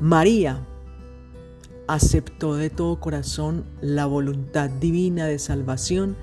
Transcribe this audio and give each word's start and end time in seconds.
María 0.00 0.66
aceptó 1.86 2.54
de 2.54 2.70
todo 2.70 3.00
corazón 3.00 3.66
la 3.82 4.06
voluntad 4.06 4.70
divina 4.70 5.26
de 5.26 5.38
salvación 5.38 6.16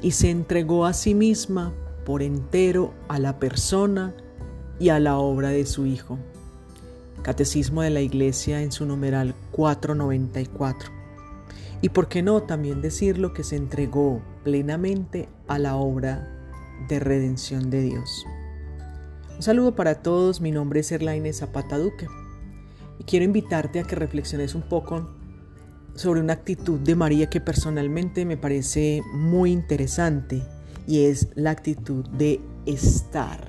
y 0.00 0.12
se 0.12 0.30
entregó 0.30 0.86
a 0.86 0.92
sí 0.92 1.16
misma 1.16 1.72
por 2.06 2.22
entero 2.22 2.94
a 3.08 3.18
la 3.18 3.40
persona 3.40 4.14
y 4.78 4.90
a 4.90 5.00
la 5.00 5.18
obra 5.18 5.48
de 5.48 5.66
su 5.66 5.84
Hijo. 5.84 6.16
Catecismo 7.22 7.82
de 7.82 7.90
la 7.90 8.02
Iglesia 8.02 8.62
en 8.62 8.70
su 8.70 8.86
numeral 8.86 9.34
494. 9.50 10.92
Y 11.82 11.88
por 11.88 12.06
qué 12.06 12.22
no 12.22 12.44
también 12.44 12.82
decirlo 12.82 13.32
que 13.32 13.42
se 13.42 13.56
entregó 13.56 14.22
plenamente 14.44 15.28
a 15.48 15.58
la 15.58 15.74
obra 15.74 16.30
de 16.88 17.00
redención 17.00 17.68
de 17.68 17.82
Dios. 17.82 18.24
Un 19.34 19.42
saludo 19.42 19.74
para 19.74 20.02
todos, 20.02 20.40
mi 20.40 20.52
nombre 20.52 20.80
es 20.80 20.92
Erlaine 20.92 21.32
Zapata 21.32 21.78
Duque 21.78 22.06
y 22.98 23.04
quiero 23.04 23.24
invitarte 23.24 23.80
a 23.80 23.84
que 23.84 23.96
reflexiones 23.96 24.54
un 24.54 24.62
poco 24.62 25.08
sobre 25.94 26.20
una 26.20 26.32
actitud 26.32 26.80
de 26.80 26.96
María 26.96 27.30
que 27.30 27.40
personalmente 27.40 28.24
me 28.24 28.36
parece 28.36 29.02
muy 29.12 29.52
interesante 29.52 30.42
y 30.86 31.04
es 31.04 31.28
la 31.34 31.50
actitud 31.50 32.04
de 32.10 32.40
estar. 32.66 33.48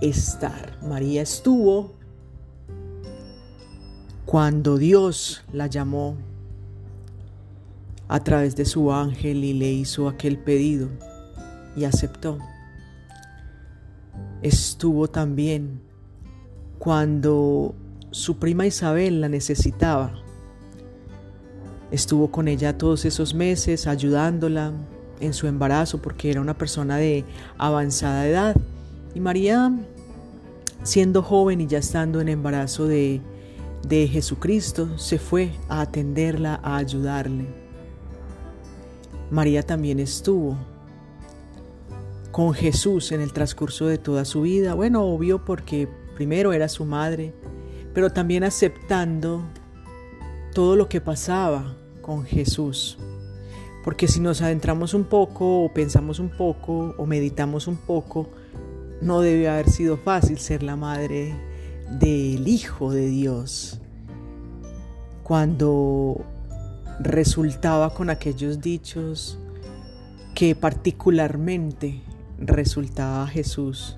Estar. 0.00 0.78
María 0.82 1.22
estuvo 1.22 1.94
cuando 4.24 4.78
Dios 4.78 5.44
la 5.52 5.66
llamó 5.66 6.16
a 8.08 8.20
través 8.24 8.56
de 8.56 8.64
su 8.64 8.92
ángel 8.92 9.44
y 9.44 9.52
le 9.52 9.70
hizo 9.70 10.08
aquel 10.08 10.38
pedido 10.38 10.88
y 11.76 11.84
aceptó. 11.84 12.38
Estuvo 14.42 15.08
también 15.08 15.80
cuando 16.78 17.74
su 18.10 18.38
prima 18.38 18.66
Isabel 18.66 19.20
la 19.20 19.28
necesitaba. 19.28 20.12
Estuvo 21.90 22.30
con 22.30 22.48
ella 22.48 22.78
todos 22.78 23.04
esos 23.04 23.34
meses 23.34 23.86
ayudándola 23.86 24.72
en 25.20 25.34
su 25.34 25.46
embarazo 25.46 26.00
porque 26.00 26.30
era 26.30 26.40
una 26.40 26.56
persona 26.56 26.96
de 26.96 27.24
avanzada 27.58 28.26
edad. 28.26 28.56
Y 29.14 29.20
María, 29.20 29.72
siendo 30.82 31.22
joven 31.22 31.60
y 31.60 31.66
ya 31.66 31.78
estando 31.78 32.20
en 32.20 32.28
embarazo 32.28 32.86
de, 32.86 33.20
de 33.86 34.08
Jesucristo, 34.08 34.98
se 34.98 35.18
fue 35.18 35.52
a 35.68 35.80
atenderla, 35.80 36.60
a 36.62 36.76
ayudarle. 36.76 37.46
María 39.30 39.62
también 39.62 40.00
estuvo 40.00 40.56
con 42.30 42.54
Jesús 42.54 43.12
en 43.12 43.20
el 43.20 43.32
transcurso 43.32 43.86
de 43.86 43.98
toda 43.98 44.24
su 44.24 44.42
vida. 44.42 44.74
Bueno, 44.74 45.04
obvio 45.04 45.44
porque 45.44 45.88
primero 46.14 46.52
era 46.52 46.68
su 46.68 46.84
madre, 46.84 47.34
pero 47.94 48.10
también 48.10 48.44
aceptando 48.44 49.42
todo 50.54 50.76
lo 50.76 50.88
que 50.88 51.00
pasaba 51.00 51.76
con 52.02 52.24
Jesús. 52.24 52.98
Porque 53.84 54.08
si 54.08 54.20
nos 54.20 54.42
adentramos 54.42 54.94
un 54.94 55.04
poco 55.04 55.64
o 55.64 55.72
pensamos 55.72 56.18
un 56.18 56.28
poco 56.28 56.94
o 56.98 57.06
meditamos 57.06 57.66
un 57.66 57.76
poco, 57.76 58.28
no 59.00 59.20
debe 59.20 59.48
haber 59.48 59.70
sido 59.70 59.96
fácil 59.96 60.38
ser 60.38 60.62
la 60.62 60.76
madre 60.76 61.34
del 61.98 62.46
Hijo 62.46 62.92
de 62.92 63.06
Dios. 63.08 63.80
Cuando 65.22 66.24
resultaba 67.00 67.94
con 67.94 68.10
aquellos 68.10 68.60
dichos 68.60 69.38
que 70.34 70.54
particularmente 70.54 72.02
resultaba 72.38 73.26
Jesús, 73.26 73.96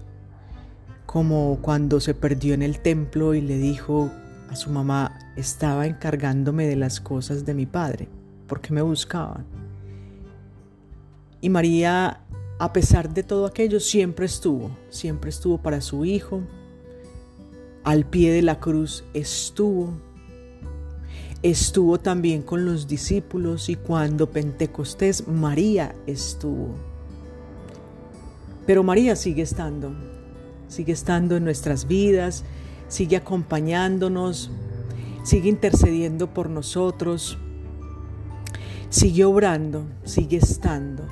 como 1.13 1.59
cuando 1.61 2.01
se 2.01 2.15
perdió 2.15 2.55
en 2.55 2.63
el 2.63 2.81
templo 2.81 3.35
y 3.35 3.43
le 3.43 3.59
dijo 3.59 4.11
a 4.49 4.57
su 4.57 4.71
mamá, 4.71 5.19
estaba 5.37 5.87
encargándome 5.87 6.67
de 6.67 6.77
las 6.77 7.03
cosas 7.03 7.45
de 7.45 7.53
mi 7.53 7.67
padre, 7.67 8.09
porque 8.47 8.73
me 8.73 8.81
buscaban. 8.81 9.45
Y 11.43 11.51
María, 11.51 12.23
a 12.59 12.73
pesar 12.73 13.13
de 13.13 13.23
todo 13.25 13.45
aquello, 13.45 13.79
siempre 13.79 14.25
estuvo, 14.25 14.71
siempre 14.89 15.29
estuvo 15.29 15.59
para 15.59 15.83
su 15.83 16.07
hijo, 16.07 16.41
al 17.85 18.07
pie 18.07 18.33
de 18.33 18.41
la 18.41 18.59
cruz 18.59 19.05
estuvo, 19.13 19.93
estuvo 21.43 22.01
también 22.01 22.41
con 22.41 22.65
los 22.65 22.89
discípulos 22.89 23.69
y 23.69 23.77
cuando 23.77 24.31
Pentecostés 24.31 25.29
María 25.29 25.95
estuvo. 26.07 26.75
Pero 28.65 28.83
María 28.83 29.15
sigue 29.15 29.43
estando, 29.43 29.93
sigue 30.73 30.93
estando 30.93 31.37
en 31.37 31.45
nuestras 31.45 31.87
vidas, 31.87 32.45
sigue 32.89 33.17
acompañándonos, 33.17 34.51
sigue 35.23 35.51
intercediendo 35.51 36.33
por 36.33 36.49
nosotros, 36.49 37.39
sigue 38.89 39.25
obrando, 39.25 39.87
sigue 40.05 40.39
estando. 40.39 41.07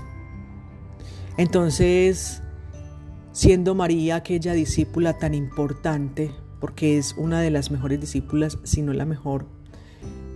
Entonces, 1.37 2.43
siendo 3.33 3.75
María 3.75 4.17
aquella 4.17 4.55
discípula 4.55 5.19
tan 5.19 5.35
importante, 5.35 6.33
porque 6.59 6.97
es 6.99 7.15
una 7.19 7.41
de 7.41 7.51
las 7.51 7.71
mejores 7.71 8.01
discípulas, 8.01 8.59
si 8.65 8.83
no 8.83 8.95
la 8.95 9.05
mejor 9.05 9.47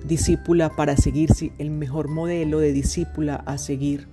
discípula 0.07 0.69
para 0.77 0.97
seguir, 0.97 1.31
el 1.59 1.71
mejor 1.71 2.09
modelo 2.09 2.59
de 2.59 2.73
discípula 2.73 3.37
a 3.37 3.57
seguir, 3.57 4.07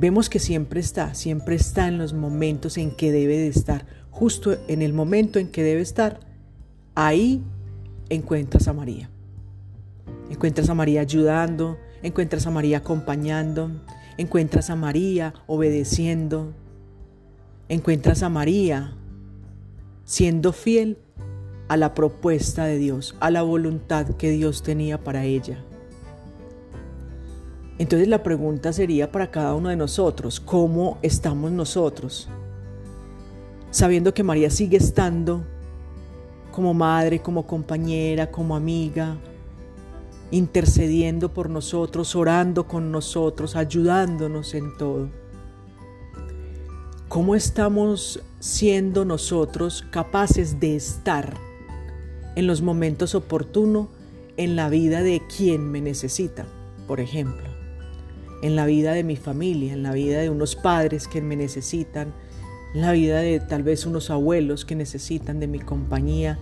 vemos 0.00 0.30
que 0.30 0.38
siempre 0.38 0.80
está, 0.80 1.14
siempre 1.14 1.56
está 1.56 1.86
en 1.86 1.98
los 1.98 2.14
momentos 2.14 2.78
en 2.78 2.90
que 2.90 3.12
debe 3.12 3.36
de 3.36 3.48
estar, 3.48 3.84
justo 4.10 4.56
en 4.66 4.80
el 4.80 4.94
momento 4.94 5.38
en 5.38 5.48
que 5.48 5.62
debe 5.62 5.82
estar, 5.82 6.20
ahí 6.94 7.42
encuentras 8.08 8.66
a 8.66 8.72
María. 8.72 9.10
Encuentras 10.30 10.70
a 10.70 10.74
María 10.74 11.02
ayudando, 11.02 11.78
encuentras 12.02 12.46
a 12.46 12.50
María 12.50 12.78
acompañando, 12.78 13.70
encuentras 14.16 14.70
a 14.70 14.76
María 14.76 15.34
obedeciendo, 15.46 16.54
encuentras 17.68 18.22
a 18.22 18.30
María 18.30 18.96
siendo 20.04 20.54
fiel 20.54 20.96
a 21.68 21.76
la 21.76 21.92
propuesta 21.92 22.64
de 22.64 22.78
Dios, 22.78 23.16
a 23.20 23.30
la 23.30 23.42
voluntad 23.42 24.06
que 24.16 24.30
Dios 24.30 24.62
tenía 24.62 25.04
para 25.04 25.24
ella. 25.24 25.62
Entonces 27.80 28.08
la 28.08 28.22
pregunta 28.22 28.74
sería 28.74 29.10
para 29.10 29.30
cada 29.30 29.54
uno 29.54 29.70
de 29.70 29.76
nosotros, 29.76 30.38
¿cómo 30.38 30.98
estamos 31.00 31.50
nosotros? 31.50 32.28
Sabiendo 33.70 34.12
que 34.12 34.22
María 34.22 34.50
sigue 34.50 34.76
estando 34.76 35.46
como 36.52 36.74
madre, 36.74 37.22
como 37.22 37.46
compañera, 37.46 38.30
como 38.30 38.54
amiga, 38.54 39.16
intercediendo 40.30 41.32
por 41.32 41.48
nosotros, 41.48 42.14
orando 42.14 42.68
con 42.68 42.92
nosotros, 42.92 43.56
ayudándonos 43.56 44.52
en 44.52 44.76
todo. 44.76 45.08
¿Cómo 47.08 47.34
estamos 47.34 48.22
siendo 48.40 49.06
nosotros 49.06 49.86
capaces 49.90 50.60
de 50.60 50.76
estar 50.76 51.34
en 52.36 52.46
los 52.46 52.60
momentos 52.60 53.14
oportunos 53.14 53.88
en 54.36 54.54
la 54.54 54.68
vida 54.68 55.02
de 55.02 55.22
quien 55.34 55.70
me 55.70 55.80
necesita, 55.80 56.44
por 56.86 57.00
ejemplo? 57.00 57.49
En 58.42 58.56
la 58.56 58.66
vida 58.66 58.92
de 58.92 59.04
mi 59.04 59.16
familia, 59.16 59.72
en 59.72 59.82
la 59.82 59.92
vida 59.92 60.20
de 60.20 60.30
unos 60.30 60.56
padres 60.56 61.08
que 61.08 61.20
me 61.20 61.36
necesitan, 61.36 62.14
en 62.74 62.80
la 62.80 62.92
vida 62.92 63.18
de 63.18 63.40
tal 63.40 63.62
vez 63.62 63.86
unos 63.86 64.10
abuelos 64.10 64.64
que 64.64 64.74
necesitan 64.74 65.40
de 65.40 65.46
mi 65.46 65.58
compañía, 65.58 66.38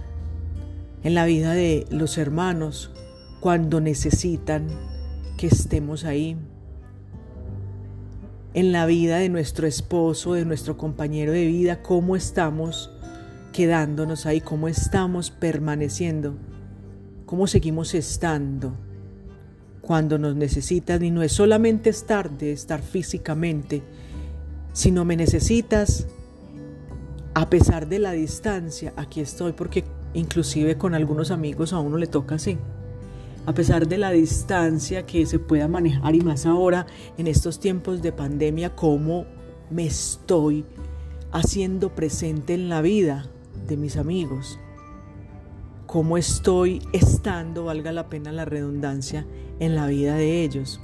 en 1.03 1.15
la 1.15 1.25
vida 1.25 1.55
de 1.55 1.87
los 1.91 2.19
hermanos 2.19 2.91
cuando 3.41 3.81
necesitan 3.81 4.67
que 5.37 5.47
estemos 5.47 6.05
ahí, 6.05 6.37
en 8.55 8.73
la 8.73 8.87
vida 8.87 9.19
de 9.19 9.29
nuestro 9.29 9.67
esposo, 9.67 10.35
de 10.35 10.45
nuestro 10.45 10.77
compañero 10.77 11.33
de 11.33 11.47
vida, 11.47 11.83
cómo 11.83 12.17
estamos 12.17 12.91
quedándonos 13.53 14.27
ahí, 14.27 14.41
cómo 14.41 14.69
estamos 14.69 15.31
permaneciendo, 15.31 16.37
cómo 17.27 17.47
seguimos 17.47 17.95
estando 17.95 18.75
cuando 19.89 20.19
nos 20.19 20.37
necesitas 20.37 21.01
y 21.01 21.11
no 21.11 21.23
es 21.23 21.33
solamente 21.33 21.89
estar 21.89 22.31
de 22.31 22.53
estar 22.53 22.83
físicamente, 22.83 23.83
sino 24.75 25.07
me 25.07 25.17
necesitas 25.17 26.07
a 27.33 27.49
pesar 27.49 27.89
de 27.89 27.99
la 27.99 28.13
distancia, 28.13 28.93
aquí 28.97 29.23
estoy 29.23 29.53
porque 29.53 29.85
inclusive 30.13 30.77
con 30.77 30.95
algunos 30.95 31.31
amigos 31.31 31.73
a 31.73 31.79
uno 31.79 31.97
le 31.97 32.07
toca 32.07 32.35
así. 32.35 32.59
A 33.47 33.55
pesar 33.55 33.89
de 33.89 33.97
la 33.97 34.11
distancia 34.11 35.07
que 35.07 35.25
se 35.25 35.39
pueda 35.39 35.69
manejar 35.69 36.15
y 36.15 36.21
más 36.21 36.45
ahora 36.45 36.85
en 37.17 37.27
estos 37.27 37.59
tiempos 37.59 38.03
de 38.03 38.13
pandemia, 38.13 38.77
cómo 38.77 39.25
me 39.71 39.87
estoy 39.87 40.67
haciendo 41.33 41.95
presente 41.95 42.53
en 42.53 42.69
la 42.69 42.83
vida 42.83 43.31
de 43.67 43.79
mis 43.79 43.97
amigos 43.97 44.59
cómo 45.89 46.19
estoy 46.19 46.83
estando, 46.93 47.65
valga 47.65 47.93
la 47.93 48.11
pena 48.11 48.31
la 48.31 48.45
redundancia, 48.45 49.27
en 49.59 49.75
la 49.75 49.87
vida 49.87 50.17
de 50.17 50.45
ellos. 50.45 50.83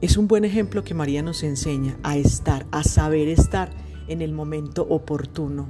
Es 0.00 0.16
un 0.16 0.26
buen 0.26 0.44
ejemplo 0.44 0.82
que 0.82 0.94
María 0.94 1.22
nos 1.22 1.44
enseña 1.44 1.96
a 2.02 2.16
estar, 2.16 2.66
a 2.72 2.82
saber 2.82 3.28
estar 3.28 3.70
en 4.08 4.20
el 4.20 4.32
momento 4.32 4.82
oportuno. 4.82 5.68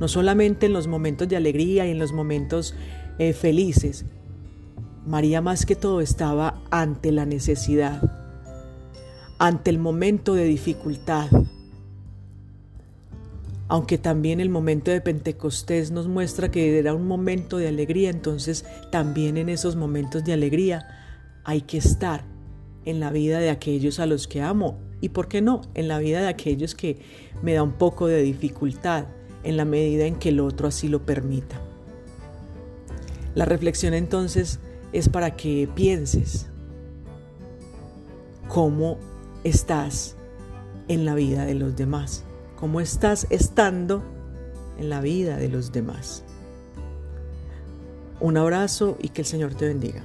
no 0.00 0.08
solamente 0.08 0.66
en 0.66 0.72
los 0.72 0.86
momentos 0.86 1.28
de 1.28 1.36
alegría 1.36 1.84
y 1.86 1.90
en 1.90 1.98
los 1.98 2.12
momentos 2.12 2.74
eh, 3.18 3.32
felices. 3.32 4.06
María 5.04 5.42
más 5.42 5.66
que 5.66 5.74
todo 5.74 6.00
estaba 6.00 6.62
ante 6.70 7.10
la 7.12 7.26
necesidad, 7.26 8.00
ante 9.38 9.70
el 9.70 9.78
momento 9.78 10.34
de 10.34 10.44
dificultad. 10.44 11.28
Aunque 13.68 13.98
también 13.98 14.40
el 14.40 14.48
momento 14.48 14.90
de 14.90 15.02
Pentecostés 15.02 15.90
nos 15.90 16.08
muestra 16.08 16.50
que 16.50 16.78
era 16.78 16.94
un 16.94 17.06
momento 17.06 17.58
de 17.58 17.68
alegría, 17.68 18.08
entonces 18.08 18.64
también 18.90 19.36
en 19.36 19.50
esos 19.50 19.76
momentos 19.76 20.24
de 20.24 20.32
alegría 20.32 20.88
hay 21.44 21.60
que 21.60 21.76
estar 21.78 22.24
en 22.86 22.98
la 22.98 23.10
vida 23.10 23.38
de 23.38 23.50
aquellos 23.50 24.00
a 24.00 24.06
los 24.06 24.26
que 24.26 24.40
amo 24.40 24.78
y, 25.02 25.10
¿por 25.10 25.28
qué 25.28 25.42
no?, 25.42 25.60
en 25.74 25.86
la 25.86 25.98
vida 25.98 26.20
de 26.20 26.28
aquellos 26.28 26.74
que 26.74 26.98
me 27.42 27.52
da 27.52 27.62
un 27.62 27.72
poco 27.72 28.06
de 28.06 28.22
dificultad 28.22 29.04
en 29.44 29.56
la 29.56 29.66
medida 29.66 30.06
en 30.06 30.16
que 30.16 30.30
el 30.30 30.40
otro 30.40 30.68
así 30.68 30.88
lo 30.88 31.04
permita. 31.04 31.60
La 33.34 33.44
reflexión 33.44 33.92
entonces 33.94 34.60
es 34.92 35.08
para 35.08 35.36
que 35.36 35.68
pienses 35.74 36.48
cómo 38.48 38.98
estás 39.44 40.16
en 40.88 41.04
la 41.04 41.14
vida 41.14 41.44
de 41.44 41.54
los 41.54 41.76
demás, 41.76 42.24
cómo 42.58 42.80
estás 42.80 43.26
estando 43.30 44.02
en 44.78 44.90
la 44.90 45.00
vida 45.00 45.36
de 45.36 45.48
los 45.48 45.70
demás. 45.70 46.24
Un 48.20 48.36
abrazo 48.36 48.96
y 49.00 49.10
que 49.10 49.22
el 49.22 49.26
Señor 49.26 49.54
te 49.54 49.68
bendiga. 49.68 50.02